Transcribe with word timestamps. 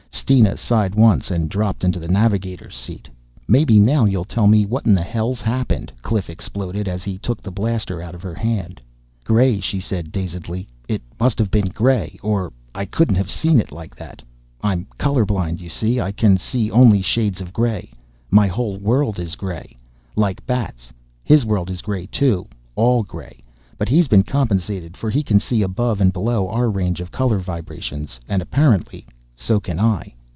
Steena 0.13 0.55
sighed 0.55 0.95
once 0.95 1.29
and 1.31 1.49
dropped 1.49 1.83
into 1.83 1.99
the 1.99 2.07
navigator's 2.07 2.75
seat. 2.75 3.09
"Maybe 3.49 3.79
now 3.81 4.05
you'll 4.05 4.23
tell 4.23 4.47
me 4.47 4.65
what 4.65 4.85
in 4.85 4.93
the 4.93 5.01
hell's 5.01 5.41
happened?" 5.41 5.91
Cliff 6.03 6.29
exploded 6.29 6.87
as 6.87 7.03
he 7.03 7.17
took 7.17 7.41
the 7.41 7.51
blaster 7.51 8.01
out 8.01 8.15
of 8.15 8.21
her 8.21 8.35
hand. 8.35 8.79
"Gray," 9.25 9.59
she 9.59 9.79
said 9.81 10.09
dazedly, 10.11 10.67
"it 10.87 11.01
must 11.19 11.37
have 11.37 11.51
been 11.51 11.67
gray 11.67 12.17
or 12.23 12.53
I 12.73 12.85
couldn't 12.85 13.15
have 13.15 13.29
seen 13.31 13.59
it 13.59 13.73
like 13.73 13.93
that. 13.97 14.21
I'm 14.61 14.87
colorblind, 14.97 15.59
you 15.59 15.67
see. 15.67 15.99
I 15.99 16.13
can 16.13 16.37
see 16.37 16.71
only 16.71 17.01
shades 17.01 17.41
of 17.41 17.51
gray 17.51 17.91
my 18.29 18.47
whole 18.47 18.77
world 18.77 19.19
is 19.19 19.35
gray. 19.35 19.75
Like 20.15 20.45
Bat's 20.45 20.93
his 21.23 21.43
world 21.43 21.69
is 21.69 21.81
gray 21.81 22.05
too 22.05 22.47
all 22.75 23.03
gray. 23.03 23.43
But 23.77 23.89
he's 23.89 24.07
been 24.07 24.23
compensated 24.23 24.95
for 24.95 25.09
he 25.09 25.23
can 25.23 25.39
see 25.39 25.61
above 25.61 25.99
and 25.99 26.13
below 26.13 26.47
our 26.47 26.69
range 26.69 27.01
of 27.01 27.11
color 27.11 27.39
vibrations 27.39 28.17
and 28.29 28.41
apparently 28.41 29.05
so 29.35 29.59
can 29.59 29.79
I!" 29.79 30.13